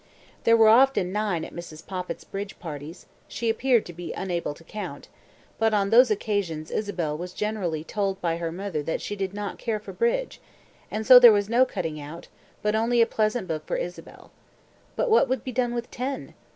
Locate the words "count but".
4.63-5.75